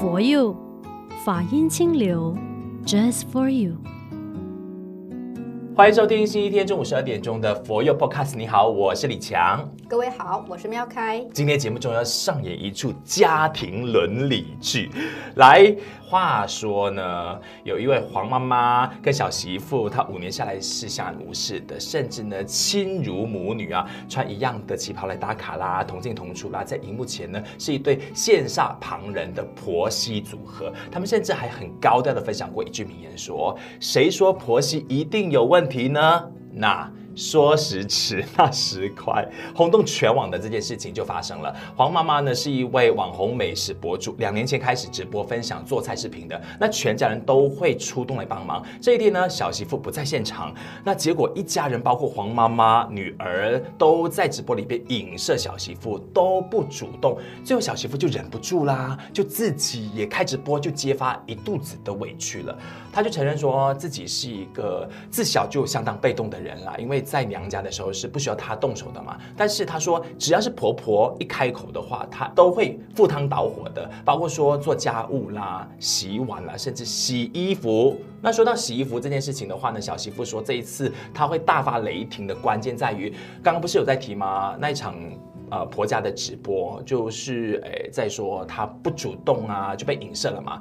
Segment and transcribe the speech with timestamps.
[0.00, 0.56] 佛佑
[1.26, 2.34] 法音清流
[2.86, 3.74] ，Just for you。
[5.76, 8.34] 欢迎收听星期天中午十二点钟的佛佑 Podcast。
[8.34, 9.62] 你好，我是李强。
[9.86, 11.22] 各位好，我是喵开。
[11.34, 14.90] 今天节目中要上演一出家庭伦理剧。
[15.34, 15.70] 来，
[16.10, 30.72] 话说呢，有一位黄妈妈跟小媳妇，她五年下来是相安无事的，甚至呢亲如母女啊，穿一样的旗袍来打卡啦，同进同出啦，在荧幕前呢是一对羡煞旁人的婆媳组合。
[30.90, 36.28] 他们甚至还很高调的分享过一句名言说：“谁说婆媳一定有问题？”题呢？
[36.52, 36.90] 那。
[37.14, 41.54] 说时迟， 那时快，轰动全网的这件事情就发生了。
[41.76, 48.64] 黄妈妈呢是一位网红美食博主，两年前开始直播分享做菜视频的，那全家人都会出动来帮忙。
[48.80, 62.56] 这一天呢，小媳妇不在现场，那结果一家人包括黄妈妈、女儿都在直播里边影射小媳妇都不主动，最后小媳妇就忍不住啦，就自己也开直播，就揭发一肚子的委屈了。
[62.92, 67.00] 她就承认说自己是一个自小就相当被动的人啦，因为。
[67.10, 77.96] 在娘家的时候是不需要她动手的嘛，但是她说只要是婆婆一开口的话，她都会赴汤蹈火的，包括说做家务啦、洗碗啦，甚至洗衣服。
[78.20, 83.10] 那说到洗衣服这件事情的话呢，小媳妇说这一次她会大发雷霆的关键在于，
[83.42, 84.54] 刚刚不是有在提吗？
[84.60, 84.94] 那一场
[85.50, 90.60] 呃婆家的直播就是诶在说她不主动啊，就被影射了嘛。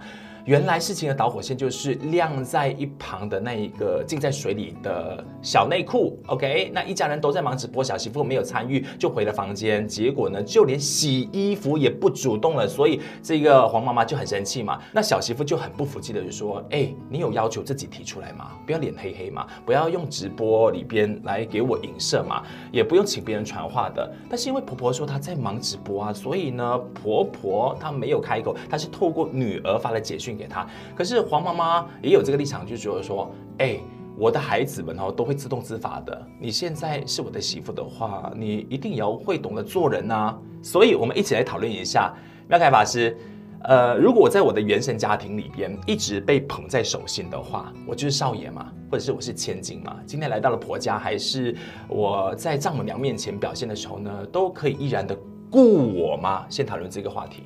[0.49, 6.17] 原来事情的导火线就是晾在一旁的那一个浸在水里的小内裤。
[6.25, 9.87] OK，那一家人都在忙直播，小媳妇没有参与，就回了房间。
[9.87, 14.79] 结果呢，就连洗衣服也不主动了，所以这个黄妈妈就很生气嘛。
[14.91, 18.49] 那小媳妇就很不服气的就说：“哎，你有要求自己提出来吗？
[18.65, 24.11] 不要脸黑黑嘛，不要用直播里边来给我影射嘛，也不用请别人传话的。
[24.27, 33.77] 但是因为婆婆说她在忙直播啊，所以呢，婆婆她没有开口，她是透过女儿发了简讯。”给他，可是黄妈妈也有这个立场，就觉得说，哎，
[34.17, 36.27] 我的孩子们哦都会自动自发的。
[36.39, 40.37] 你现在是我的媳妇的话，你一定要会懂得做人呐。
[40.63, 42.13] 所以，我们一起来讨论一下，
[42.47, 43.17] 妙凯法师，
[43.63, 49.97] 呃，如果在我的原生家庭里边一直被捧在手心的话，我就是少爷嘛，或者是我是千金嘛。
[50.05, 51.55] 今天来到了婆家，还是
[51.87, 55.17] 我在丈母娘面前表现的时候呢，都可以依然的
[55.49, 56.45] 顾我吗？
[56.49, 57.43] 先讨论这个话题。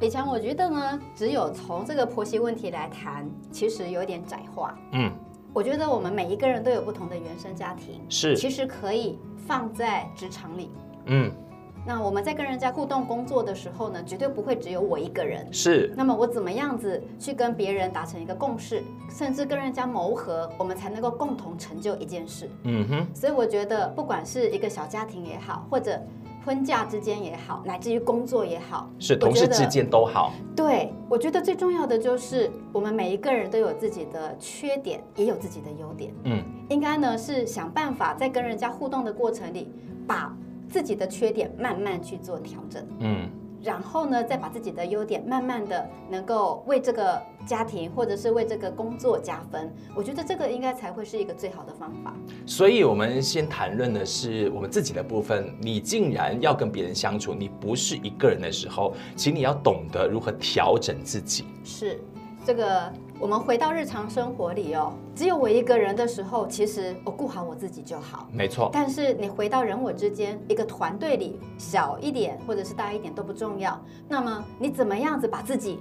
[0.00, 4.74] 李强，我觉得呢，只有从这个婆媳问题来谈，其实有点窄化。
[4.92, 5.12] 嗯，
[5.52, 10.70] 我觉得我们每一个人都有不同的原生家庭，是，其实可以放在职场里。
[11.04, 11.30] 嗯，
[11.86, 15.46] 那我们在跟人家互动工作的时候呢，绝对不会只有我一个人。
[15.52, 22.48] 是，那么我怎么样子去跟别人达成一个共识，甚至跟人家谋合，我们才能够共同成就一件事。
[22.62, 26.00] 嗯哼，所以我觉得，不管是一个小家庭也好，或者
[26.44, 30.32] 婚嫁之间也好，乃至于工作也好，是同事之间都好。
[30.56, 36.12] 对，我觉得最重要的就是我们每一个人都有自己的缺点，也有自己的优点。
[36.24, 39.70] 嗯，应该呢是想办法在跟人家互动的过程里，
[40.06, 40.34] 把
[40.68, 42.82] 自己的缺点慢慢去做调整。
[43.00, 43.28] 嗯。
[43.62, 52.14] 然后呢，再把自己的优点慢慢的能够为这个家庭或者是为这个工作加分，我觉得这个应该才会是一个最好的方法。
[52.46, 55.54] 所以，我们先谈论的是我们自己的部分。
[55.60, 61.44] 你竟然要跟别人相处，你不是一个人的时候，请你要懂得如何调整自己。
[61.64, 62.00] 是。
[62.44, 68.26] 这个，我们回到日常生活里哦，只有我一个人的时候，其实我顾好我自己就好。
[68.32, 68.70] 没错。
[68.72, 73.78] 但是你回到人我之间，一个团队里，小一点或者是大一点都不重要。
[74.08, 75.78] 那么你怎么样子把自己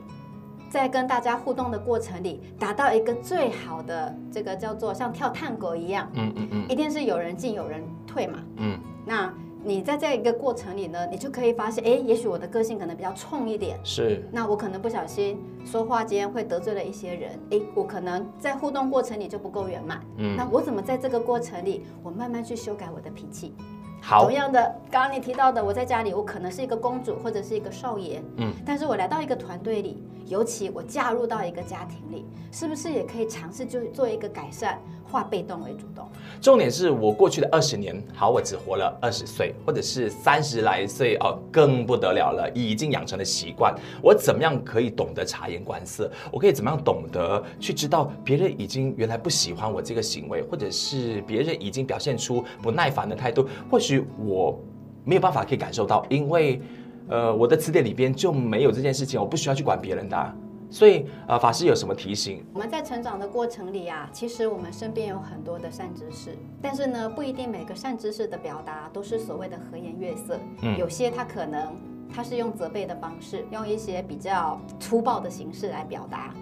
[0.69, 8.40] 在跟大家互动的过程里，达到一个最好的这个叫做像跳探戈一样，嗯嗯嗯，一定是有人进有人退嘛。
[8.58, 8.80] 嗯。
[9.06, 9.34] 那。
[9.64, 14.25] 你在这一个过程里呢，你就可以发现，哎，也许我的个性可能比较冲一点，是。
[14.31, 23.53] 那我可能不小心说话间会得罪了一些人，哎，我可能在互动过程里就不够圆满，嗯，那我怎么在这个过程里，我慢慢去修改我的脾气？
[24.02, 34.80] 好，同样的，刚刚你提到的，我在家里，我可能是一个公主或者是一个少爷，嗯，但是我来到一个团队里，尤其我嫁入到一个家庭里，是不是也可以尝试就做一个改善？
[35.09, 36.07] 化被动为主动，
[36.39, 43.75] 重点是我过去的二十年，好，我只活了二十岁，或者是三十来岁哦，更不得了了，已经养成了习惯。
[44.01, 46.09] 我怎么样可以懂得察言观色？
[46.31, 53.47] 我可以怎么样懂得去知道别人已经原来不喜欢我这个行为，或者是别人已经表现出不耐烦的态度？
[53.69, 54.57] 或许我
[55.03, 56.61] 没有办法可以感受到，因为
[57.07, 60.35] 呃，我的词典里边就没有这件事情，我不需要去管别人的。
[60.69, 62.45] 所以，呃，法师有什么提醒？
[62.54, 70.39] 我们在成长的过程里啊，其实我们身边有很多的善知识，但是呢，不一定每个善知识的表达都是所谓的和颜悦色。
[70.62, 71.75] 嗯，有些他可能
[72.13, 76.33] 他是用责备的方式，用一些比较粗暴的形式来表达。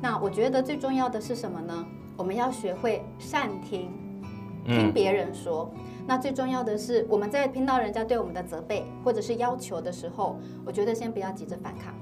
[0.00, 1.86] 那我觉得最重要的是什么呢？
[2.16, 3.90] 我们要学会善听，
[4.64, 5.70] 听别人说。
[5.74, 11.94] 嗯、那最重要的是，我们在听到人家对我们的责备或者是要求的时候，我觉得先不要急着反抗，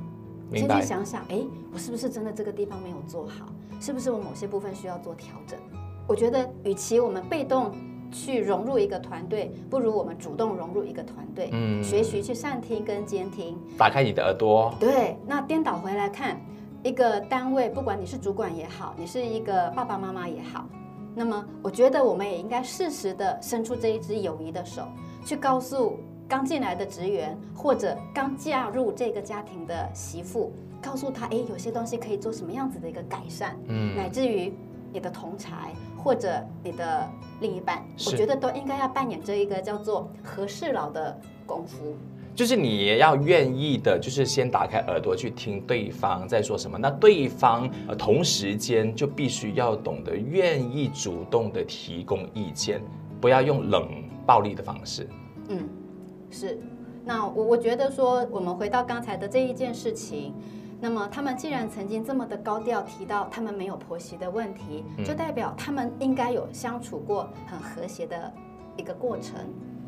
[0.59, 1.41] 先去想想，哎，
[1.73, 3.47] 我是不是真的这个地方没有做好？
[3.81, 5.59] 是不是我某些部分需要做调整？
[6.07, 7.73] 我觉得，与其我们被动
[8.11, 14.75] 去融入一个团队，不如我们主动融入一个团队，嗯，学习去善听跟监听，打开你的耳朵。
[14.79, 16.41] 对，那颠倒回来看，
[16.83, 20.67] 一个单位，不管你是主管也好，你是一个爸爸妈妈也好，
[21.15, 24.83] 那么我觉得我们也应该适时的伸出这一只友谊的手，
[25.25, 25.99] 去告诉
[26.29, 34.53] 刚进来的职员或者刚嫁入这个家庭的媳妇，告诉他，哎，有些东西可以做什么样子的一个改善，嗯，乃至于
[34.93, 35.73] 你的同才。
[36.05, 37.09] 或者你的
[37.41, 41.17] 另一半，我觉得都应该要扮演这一个叫做和事佬的
[41.47, 41.95] 功夫，
[42.35, 46.77] 就是你也要愿意的，就是先打开耳朵去听对方在说什么。
[46.77, 52.83] 那对方呃同时间就必须要懂得愿意主动的提供意见，
[53.21, 53.89] 不要用冷
[54.27, 55.09] 暴力的方式。
[55.51, 55.69] 嗯，
[56.33, 56.59] 是。
[57.05, 60.35] 那我我觉得说，我们回到刚才的这一件事情。
[60.81, 68.33] 那么他们既然曾经这么的高调提到他们没有婆媳的问题，就代表他们应该有相处过很和谐的
[68.77, 69.39] 一个过程。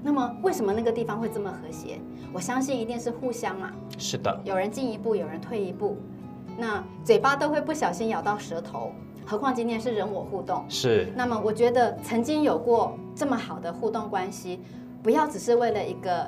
[0.04, 1.98] 那么为什么那个地方会这么和谐？
[2.32, 3.72] 我相信一定是互相嘛。
[3.98, 5.96] 是的，有人进一步，有人退一步，
[6.56, 8.92] 那嘴巴都会不小心咬到舌头，
[9.26, 10.64] 何况今天是人我互动。
[10.68, 11.12] 是。
[11.16, 14.60] 那么我觉得曾经有过这么好的互动关系，
[15.04, 16.26] 不要只是为了一个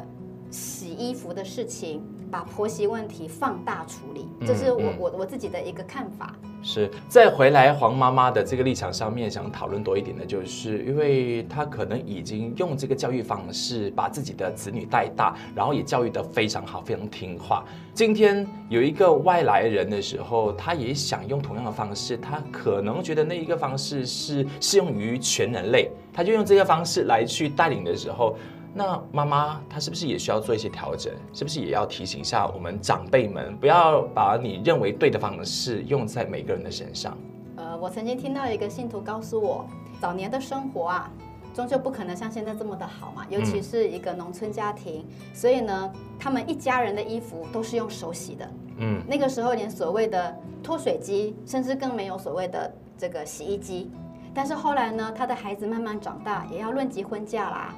[0.51, 2.03] 洗衣服的事情。
[2.29, 6.35] 把婆媳问题放大处理，这是我我我自己的一个看法。
[6.61, 17.65] 是，再回来黄妈妈的这个立场上面，想讨论多一点的，就是因为她可能已经用这个教育方式把自己的子女带大，然后也教育得非常好，非常听话。
[17.95, 28.37] 今天有一个外来人的时候，他也想用同样的方式，他可能觉得那一个方式是适用于全人类，他就用这个方式来去带领的时候。
[28.79, 31.11] 那妈妈她是不是也需要做一些调整？
[31.33, 37.17] 是不是也要提醒一下我们长辈们，不要把你认为对的方式用在每个人的身上？
[37.57, 39.65] 呃，我曾经听到一个信徒告诉我，
[39.99, 41.11] 早年的生活啊，
[41.55, 48.51] 终究不可能像现在这么的好嘛，尤其是一个农村家庭，嗯、所以呢，他们一家人的衣服都是用手洗的。
[48.77, 53.91] 嗯，那个时候连所谓的脱水机，甚至更没有所谓的这个洗衣机。
[54.35, 57.75] 但是后来呢，他的孩子慢慢长大，也要论及婚嫁啦。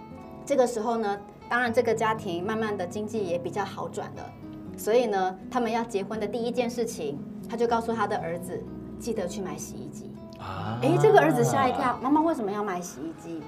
[0.48, 4.32] 这个时候呢，当然这个家庭慢慢的经济也比较好转了，
[4.78, 8.58] 所以呢，他们要结婚的第一件事情，他就告诉他的儿子，
[8.98, 10.10] 记得去买洗衣机。
[10.38, 13.42] 啊，哎，这个儿子吓一跳，妈妈为什么要买洗衣机？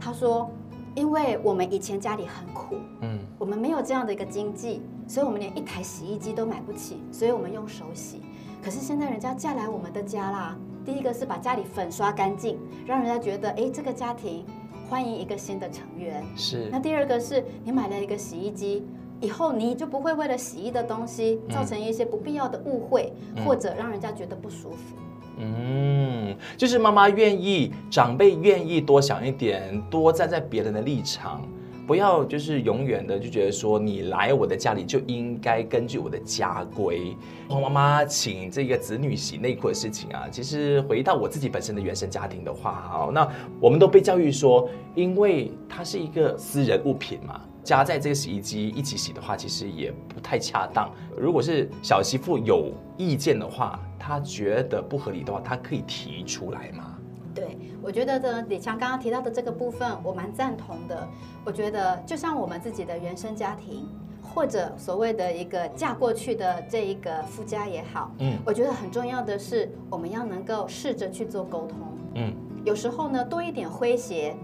[0.00, 0.48] 他说，
[0.94, 8.22] 因为我们以前家里很苦，嗯，我们没有这样的一个经济，所以我们连一台洗衣机都买不起，所以我们用手洗。
[8.62, 14.46] 可是现在人家嫁来我们的家啦，第一个是把家里粉刷干净，让人家觉得，哎，这个家庭。
[14.88, 16.22] 欢迎一个新的成员。
[16.36, 16.68] 是。
[16.70, 18.84] 那第二个是你买了一个洗衣机，
[19.20, 24.96] 以后你就不会为了洗衣的东西造成一些不必要的误会，嗯、或者让人家觉得不舒服。
[25.36, 31.42] 嗯，就是妈妈愿意，长辈愿意多想一点，多站在别人的立场。
[31.86, 37.14] 不要就是永远的就觉得说，你来我的家里就应该根据我的家规。
[37.48, 43.28] 黄妈妈请这个子女洗内裤的事情啊，其实回到我自己本身的原生家庭的话，哈，那
[43.60, 50.90] 我们都被教育说，因为它是一个私人物品嘛，加在这个洗衣机一起洗的话，其实也不太恰当。
[51.14, 56.98] 如果是小媳妇有意见的话，她觉得不合理的话，她可以提出来嘛。
[57.34, 61.06] 对，我觉得呢，李强刚刚提到的这个部分，我蛮赞同的。
[61.44, 63.88] 我觉得就像我们自己的原生家庭，
[64.22, 71.78] 或者所谓的一个嫁过去的这一个夫家也好，嗯，我觉得很重要的是，我们要能够试着去做沟通，
[72.14, 72.32] 嗯，
[72.64, 74.36] 有时候呢，多一点诙谐，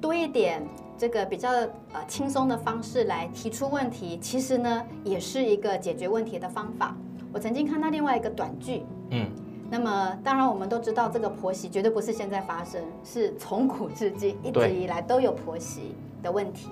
[0.00, 0.64] 多一点
[0.96, 6.96] 这个比较呃轻松的方式来提出问题，其实呢，也是一个解决问题的方法。
[7.32, 9.28] 我曾经看到另外一个短剧，嗯。
[9.70, 16.68] 那么，当然我们都知道，这个婆媳绝对不是现在发生，是从古至今一直以来都有婆媳的问题。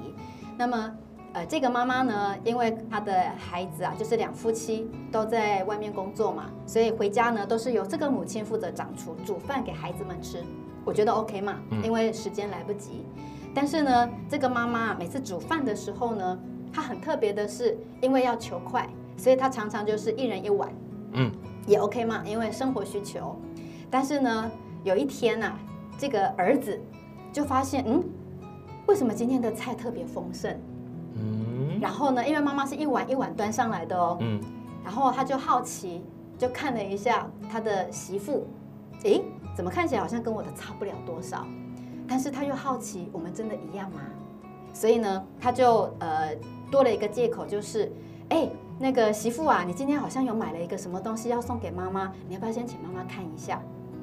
[0.56, 0.96] 那么，
[1.34, 10.42] 呃，这个妈妈呢，因为她的孩子啊，就是两夫妻都在外面工作嘛，所以回家呢都是由这个母亲负责掌厨煮饭给孩子们吃。
[10.82, 13.04] 我觉得 OK 嘛，因为时间来不及。
[13.54, 16.38] 但是呢，这个妈妈每次煮饭的时候呢，
[16.72, 18.88] 她很特别的是，因为要求快，
[19.18, 20.72] 所以她常常就是一人一碗。
[21.12, 21.30] 嗯。
[21.66, 23.36] 也 OK 嘛，因为生活需求。
[23.90, 24.50] 但是呢，
[24.84, 25.58] 有一天呐、啊，
[25.98, 26.80] 这个儿子
[27.32, 28.02] 就发现，嗯，
[28.86, 30.50] 为什么今天的菜特别丰盛？
[31.14, 34.40] 嗯，嗯然后呢，因为妈妈是一碗一碗端上来的哦，嗯，
[34.84, 36.02] 然后他就好奇，
[36.38, 38.46] 就看了一下他的媳妇，
[39.02, 39.22] 诶，
[39.54, 41.46] 怎么看起来好像跟我的差不了多少？
[42.08, 44.00] 但是他又好奇，我们真的一样吗？
[44.72, 46.34] 所以呢，他就呃
[46.70, 47.90] 多了一个借口，就是，
[48.28, 53.60] 诶，那个媳妇啊，你今天好像有买了一个什么东西要送给妈妈，你要不要先请妈妈看一下？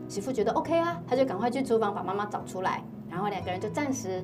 [0.10, 4.24] 媳妇觉得 OK 啊，她就赶快去厨房把妈妈找出来，然后两个人就暂时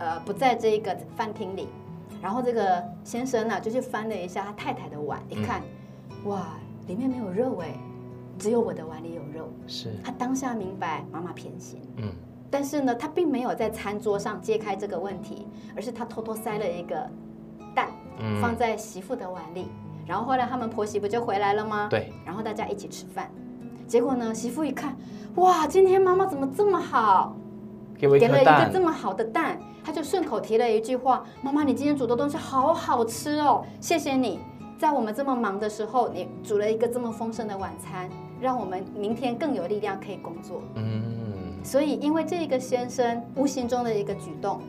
[0.00, 1.68] 呃不在这一个饭厅里。
[2.20, 5.62] 然后这个先生呢、啊，就去翻了一下他太太的碗，一看，
[6.10, 6.54] 嗯、哇，
[6.86, 7.74] 里面没有肉哎，
[8.38, 9.48] 只有我的碗里有肉。
[9.66, 9.92] 是。
[10.02, 11.80] 他当下明白妈妈偏心。
[11.98, 12.10] 嗯。
[12.50, 15.46] 但是呢，他并没有在餐桌上揭开这个问题，
[15.76, 17.10] 而是他偷偷塞了一个
[17.74, 17.88] 蛋，
[18.40, 19.68] 放在媳妇的碗里。
[20.04, 21.88] 嗯、然后后来他们婆媳不就回来了吗？
[21.90, 22.12] 对。
[22.24, 23.30] 然后大家一起吃饭，
[23.86, 24.96] 结果呢，媳妇一看，
[25.36, 27.34] 哇，今天妈妈怎么这么好？
[27.96, 29.58] 给了一个这么好的蛋。
[29.86, 34.40] 他就顺口提了一句话：“妈妈，你今天煮的东西好好吃哦，谢谢你，
[34.78, 38.08] 在我们这么忙的时候，你煮了一个这么丰盛的晚餐，
[38.40, 44.62] 让我们明天更有力量可以工作。”嗯，所以因为这个先生无形中的一个举动，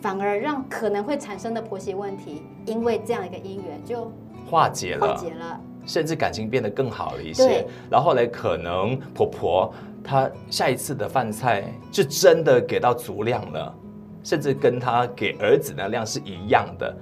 [0.00, 4.10] 反而让可能会产生的婆媳问题，因为这样一个因缘就
[4.48, 7.66] 化解了，化解了，甚至感情变得更好了一些。
[7.90, 9.72] 然后来可能婆婆
[10.02, 13.74] 她下一次的饭菜就真的给到足量了。
[14.22, 16.96] 甚至跟她给儿子的量是一样的，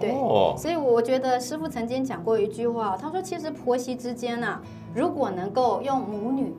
[0.00, 0.10] 对，
[0.56, 4.58] 所以我觉得师傅曾经讲过一句话，他说：“其实婆媳之间啊，
[4.94, 6.54] 如果能够用母女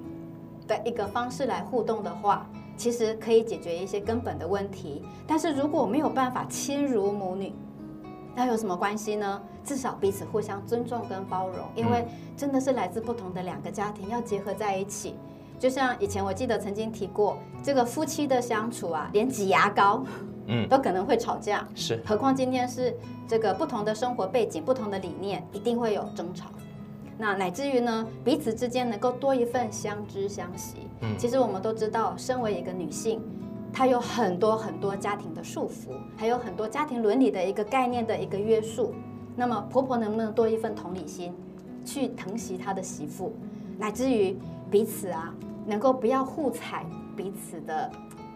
[0.68, 5.02] 的一个方式来互动的话，其实可以解决一些根本的问题。
[5.26, 7.52] 但是如果没有办法亲如母女，
[8.36, 9.42] 那有什么关系呢？
[9.68, 12.08] 至少彼此互相尊重跟包容，因为
[12.38, 15.14] 真的是来自不同的两个家庭要结合在一起。”
[15.60, 20.06] 就像以前我记得曾经提过，这个夫妻的相处啊，连挤牙膏，
[20.46, 21.68] 嗯， 都可能会吵架。
[21.76, 22.96] 是，何况今天是
[23.28, 26.46] 这个不同的生活背景、不同的理念，一定会有争吵。
[27.18, 30.78] 那乃至于呢，彼此之间能够多一份相知相惜。
[31.02, 33.20] 嗯，其实我们都知道，身为一个女性，
[33.74, 38.94] 她有很多很多家庭的束缚，还有很多家庭伦理的一个概念的一个约束。
[39.38, 41.32] 那么婆婆能不能多一份同理心，
[41.86, 43.32] 去疼惜她的媳妇，
[43.78, 44.36] 乃至于
[44.72, 45.32] 彼此啊？
[45.68, 47.92] 能够不要互踩彼此的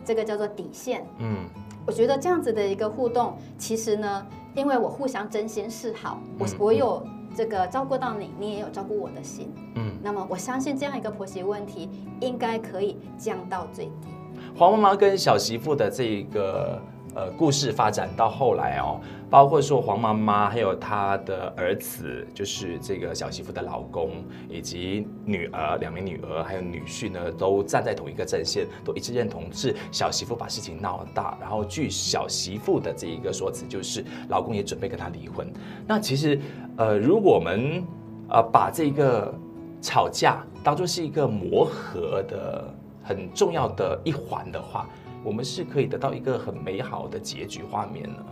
[0.06, 1.46] 这个叫做底线，嗯，
[1.88, 7.02] 我觉得这样子的一个互动，其实呢，因为我互相真心示好，我我有
[7.36, 11.90] 这个照顾到你，你也有照顾我的心，嗯，那么我相信这样一个婆媳问题
[12.20, 14.10] 应该可以降到最低。
[14.56, 16.80] 黄妈妈跟小媳妇的这一个。
[17.14, 18.98] 呃，故事发展到后来哦，
[19.30, 31.38] 包括说黄妈妈还有她的儿子，就是这个小媳妇的老公，以及女儿两名女儿还有女婿呢，都站在同一个阵线，都一致认同是小媳妇把事情闹大。
[31.42, 35.52] 然后据小媳妇的这一个说辞，就是老公也准备跟她离婚。
[35.86, 36.40] 那其实
[36.78, 37.84] 呃，如果我们
[38.30, 39.34] 呃把这个
[39.82, 44.88] 吵架当作是一个磨合的很重要的一环的话。
[45.24, 48.26] 我们是可以得到一个很美好的结局画面呢。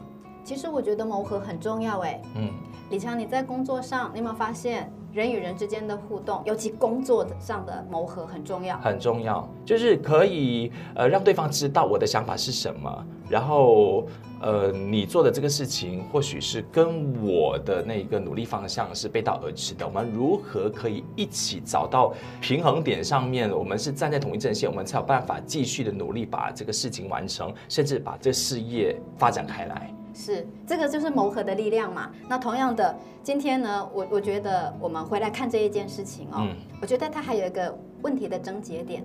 [0.43, 2.22] 其实我觉得磨合很重要哎。
[2.36, 2.51] 嗯，
[2.89, 8.77] 李强，你在工作上，你有没有发现人与人之间的互动，尤其工作上的磨合很重要？
[8.79, 14.07] 很重要，就是可以呃让对方知道我的想法是什么，然后。
[14.41, 19.85] 呃，你做的这个事情或许是跟我的那个努力方向是背道而驰的。
[19.85, 23.51] 我们如何可以一起找到平衡点上面？
[23.51, 29.93] 我们是站在同一阵线，我们才有办法继续的努力把这个事情完成，甚至把这事业发展开来。
[30.19, 32.11] 是，这个就是谋合的力量嘛。
[32.27, 39.01] 那同样的，今天呢，我我觉得我们回来看这一件事情哦，嗯，我觉得它还有一个问题的症结点。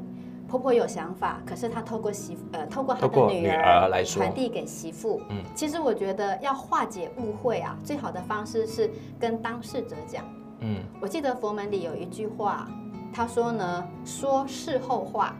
[0.48, 5.20] 婆婆有想法，可是她透过媳，呃，透过她的女儿来传递给媳妇。
[5.30, 10.24] 嗯，其实我觉得要化解误会啊，最好的方式是跟当事者讲。
[10.60, 12.68] 嗯，我记得佛门里有一句话，
[13.12, 15.36] 他说呢，说事后话，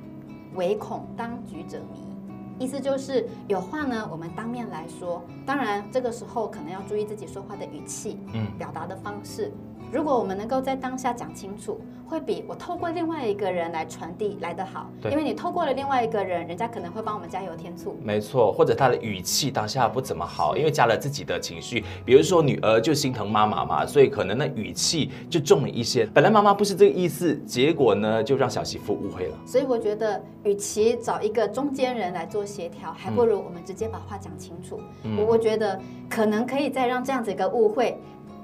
[0.54, 2.13] 唯恐当局者迷。
[2.58, 5.22] 意思就是有话呢，我们当面来说。
[5.44, 9.52] 当然，这个时候可能要注意自己说话的语气，嗯，表达的方式。
[9.94, 14.90] 如果我们能够在当下讲清楚，会比我透过另外一个人来传递来得好。
[15.00, 17.96] 对，因为你透过了另外一个人，人家可能会帮我们加油添醋。
[18.02, 21.84] 没错，或者他的语气当下不怎么好，因为加了自己的情绪。
[22.04, 26.04] 比如说女儿就心疼妈妈嘛，所以可能那语气就重了一些。
[26.12, 29.36] 本来妈妈不是这个意思，结果呢就让小媳妇误会了。
[29.46, 34.80] 所以我觉得，与其找一个中间人来做协调，还不如我们直接把话讲清楚。
[35.04, 37.96] 嗯，我我觉得可能可以再让这样子一个误会。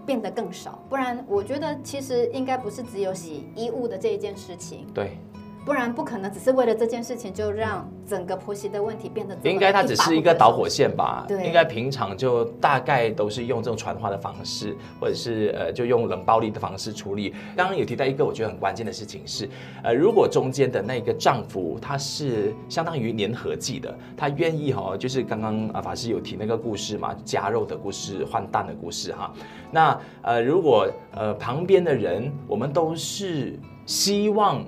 [0.06, 4.86] 变得更少，不然我觉得其实应该不是只有洗衣物的这一件事情。
[4.92, 5.18] 对，
[5.64, 11.24] 不然不可能只是为了这件事情就让整个婆媳的问题变得应该它只是一个导火线吧？
[11.28, 17.34] 对，应该平常就大概都是用这种传话的方式，或者是呃就用冷暴力的方式处理。
[17.54, 19.48] 刚刚有提到一个我觉得很关键的事情是，
[19.84, 29.32] 呃，如果中间的那个丈夫他是相当于粘合剂的，他愿意哈，就是刚刚啊法师有提那个故事嘛，加肉的故事换蛋的故事哈。
[29.70, 34.64] 那呃如果呃旁边的人我们都是希望。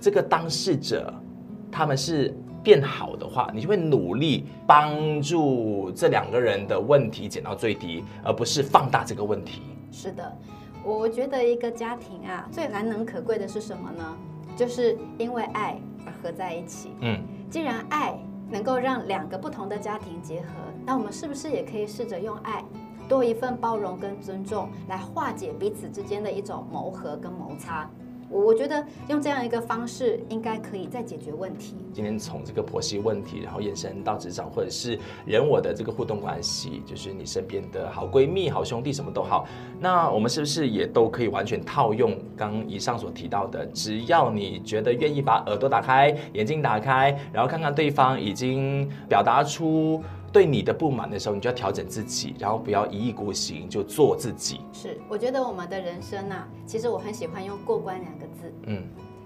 [0.00, 1.12] 这个当事者，
[1.70, 9.62] 他们是变好的话，你就会努力帮助这两个人的问题减到最低，而不是放大这个问题。
[9.92, 10.36] 是的，
[10.84, 14.16] 我觉得一个家庭啊，最难能可贵的是什么呢？
[14.56, 16.90] 就是因为爱而合在一起。
[17.00, 18.18] 嗯，既然爱
[18.50, 20.46] 能够让两个不同的家庭结合，
[20.84, 22.64] 那我们是不是也可以试着用爱
[23.08, 27.88] 多一份包容跟尊重，来化解彼此之间的一种磨合跟摩擦？
[28.28, 31.76] 我觉得用这样一个方式，应该可以再解决问题。
[31.92, 39.46] 今天从这个婆媳问题，然后延伸到职场，或者是人我的这个互动关系，就是你身边的好闺蜜、好兄弟，什么都好。
[39.80, 43.64] 那我们是不是也都可以完全套用刚以上所提到的？
[43.66, 50.02] 只要你觉得愿意把耳朵打开、眼睛打开，然后看看对方已经表达出。
[50.36, 54.60] 对你的不满的时候，你就要调整自己，然后不要一意孤行，就做自己。
[54.70, 58.52] 是，我觉得我们的人生啊，其实我很喜欢用“过关”两个字。
[58.66, 58.82] 嗯，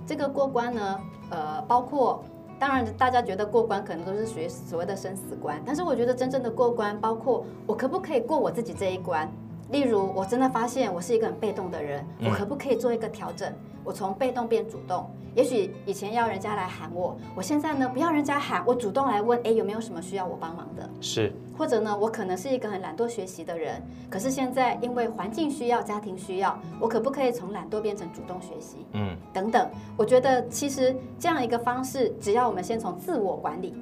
[0.07, 1.00] 这个过关呢，
[1.31, 2.23] 呃，包括
[2.61, 9.29] 当然大家觉得过关可能都是属于所谓的生死关，但是我觉得真正的过关，包括我可不可以过我自己这一关。
[9.71, 13.53] 例如，我真的发现我是一个很被动的人，我可不可以做一个调整？
[13.83, 15.09] 我从被动变主动。
[15.35, 20.91] 也许以前要人家来喊我，我现在呢，不要人家喊，我主动来问，哎，有没有什么需要我帮忙的？
[21.00, 21.33] 是。
[21.57, 28.79] 或者呢，我可能是一个很懒惰学习的人，可是现在因为环境需要、家庭需要，我可不可以从懒惰变成主动学习？
[28.93, 29.71] 嗯，等等。
[29.97, 33.75] 我觉得其实这样一个方式，只要我们先从自我管理。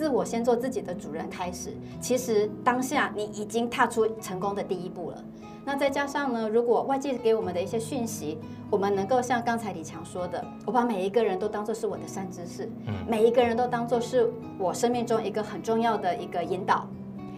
[0.00, 5.22] 自我先做自己的主人开始，其实当下你已经踏出成功的第一步了。
[5.62, 8.38] 那再加上呢，如果外界给我们的一些讯息，
[8.70, 12.66] 我们能够像刚才李强说的，我把每一个人都当作是我的善知识，
[13.06, 16.88] 每一个人都当作是我生命中一个很重要的一个引导。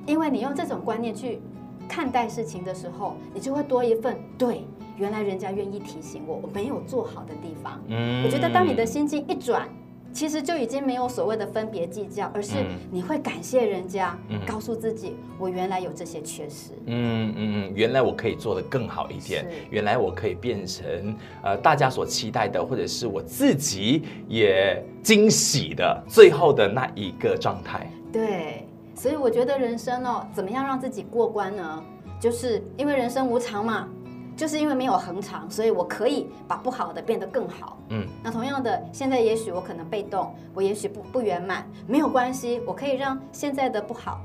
[0.07, 1.40] 因为你用这种观念去
[1.88, 4.64] 看待事情的时候，你就会多一份对，
[4.96, 7.81] 原来人家愿意提醒我，我没有做好的地方。
[8.25, 9.68] 我觉得当你的心境一转。
[10.12, 12.55] 其实就已经没有所谓的分别计较，而是
[12.90, 16.72] 你会感谢人家，嗯、告诉自己我原来有这些缺失。
[16.87, 27.90] 嗯嗯嗯，原来我可以做得更好一点，原来我可以变成呃大家所期待的，或者是我自己也惊喜的最后的那一个状态。
[28.12, 31.83] 对，所以我觉得人生哦，怎么样让自己过关呢？
[32.20, 33.88] 就是因为人生无常嘛。
[34.37, 37.77] 就是因为没有恒常，所以我可以把不好的变得更好。
[37.90, 44.21] 嗯，那同样的，现在也许我可能被动，我也许不不圆满，没有关系，我可以让现在的不好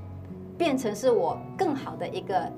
[0.57, 2.51] 变成是我更好的一个。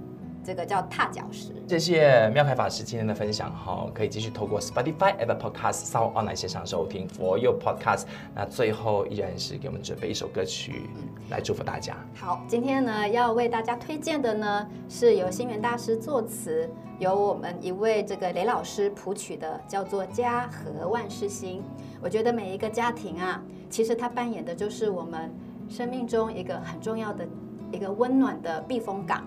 [0.50, 1.54] 这个叫踏脚石。
[1.68, 8.06] 谢谢妙开法师今天的分享哈，可以继续透过 Spotify、Apple Podcast、Sound On 来线上收听 For You Podcast。
[8.34, 10.90] 那最后依然是给我们准备一首歌曲
[11.30, 11.96] 来祝福大家。
[12.16, 21.60] 好，今天呢要为大家推荐的呢是由星源大师作词，由我们一位这个雷老师谱曲的，叫做《家和万事兴》。
[22.02, 25.32] 我觉得每一个家庭啊，其实它扮演的就是我们
[25.70, 27.24] 生命中一个很重要的
[27.72, 29.24] 一个温暖的避风港。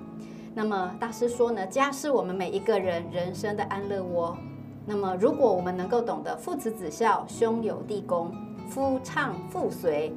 [0.54, 4.36] 那么大师说呢，家是我们每一个人人生的安乐窝。
[4.84, 8.30] 那么如果我们能够懂得父慈子孝、兄友弟恭、
[8.68, 10.12] 夫唱妇随，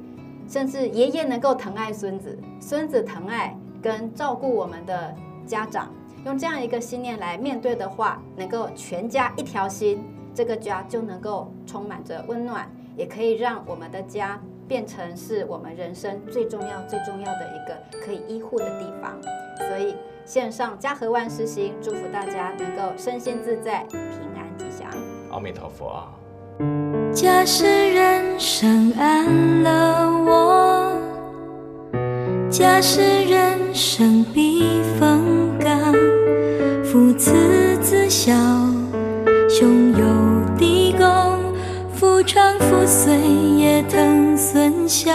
[0.46, 5.14] 甚至爷爷能够疼爱孙子，孙子疼爱跟照顾我们的
[5.46, 5.90] 家长，
[6.26, 19.16] 用这样一个信念来面对的话，能够全家一条心，这个家就能够充满着温暖，也可以让我们的家变成是我们人生最重要、最重要的一个可以依护的地方。
[19.68, 19.94] 所以。
[20.26, 24.00] 献上家和万事兴，祝福大家能够身心自在、平
[24.34, 24.88] 安吉祥。
[25.30, 26.10] 阿弥陀佛啊！
[27.14, 30.92] 家是人生安乐窝，
[32.50, 35.94] 家是人生避风港。
[36.82, 38.32] 父慈子孝，
[39.48, 40.04] 兄友
[40.58, 41.38] 弟恭，
[41.94, 43.16] 夫唱妇随，
[43.56, 45.12] 也疼孙小。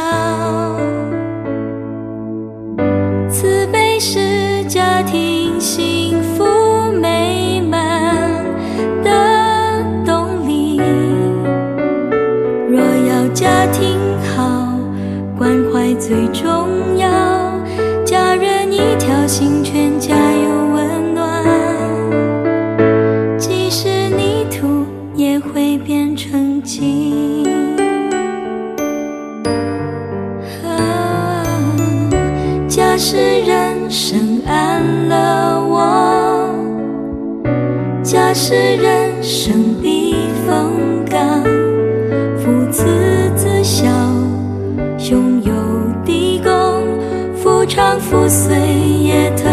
[19.32, 21.42] 心全家有温暖。
[23.40, 27.48] 即使泥土也会变成金。
[30.68, 31.46] 啊，
[32.68, 33.16] 假使
[33.46, 36.54] 人生安了我，
[38.04, 39.01] 假使人。
[48.12, 48.54] 不碎
[49.04, 49.51] 也疼。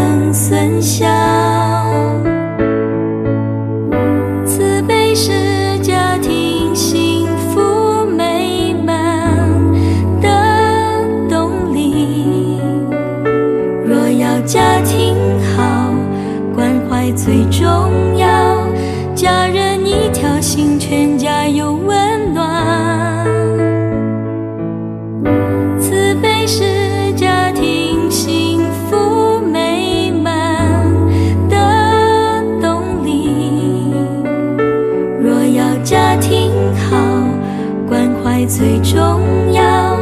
[38.48, 39.98] 最重要。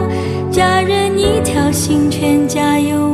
[0.51, 3.06] 家人一条心全家有